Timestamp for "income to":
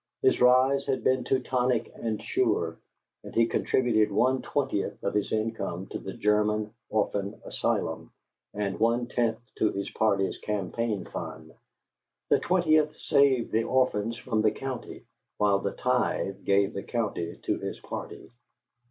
5.31-5.99